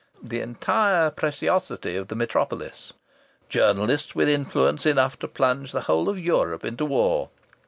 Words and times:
The 0.23 0.41
entire 0.41 1.11
preciosity 1.11 1.95
of 1.95 2.07
the 2.07 2.15
Metropolis! 2.15 2.93
Journalists 3.49 4.15
with 4.15 4.29
influence 4.29 4.87
enough 4.87 5.19
to 5.19 5.27
plunge 5.27 5.73
the 5.73 5.81
whole 5.81 6.09
of 6.09 6.17
Europe 6.17 6.65
into 6.65 6.85
war! 6.85 7.29